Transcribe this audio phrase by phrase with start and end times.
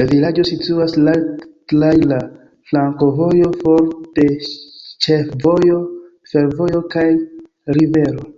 [0.00, 1.14] La vilaĝo situas laŭ
[1.74, 2.18] traira
[2.72, 4.28] flankovojo, for de
[5.08, 5.82] ĉefvojo,
[6.34, 7.08] fervojo kaj
[7.80, 8.32] rivero.